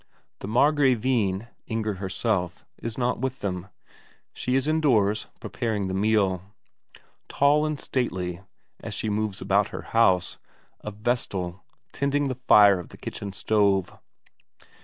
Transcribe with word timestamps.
The 0.39 0.47
Margravine, 0.47 1.47
Inger 1.67 1.93
herself, 1.99 2.65
is 2.81 2.97
not 2.97 3.19
with 3.21 3.41
them; 3.41 3.67
she 4.33 4.55
is 4.55 4.65
indoors 4.67 5.27
preparing 5.39 5.87
the 5.87 5.93
meal. 5.93 6.41
Tall 7.27 7.67
and 7.67 7.79
stately, 7.79 8.41
as 8.79 8.95
she 8.95 9.11
moves 9.11 9.41
about 9.41 9.67
her 9.67 9.83
house, 9.83 10.39
a 10.79 10.89
Vestal 10.89 11.63
tending 11.91 12.29
the 12.29 12.39
fire 12.47 12.79
of 12.79 12.91
a 12.91 12.97
kitchen 12.97 13.31
stove. 13.31 13.95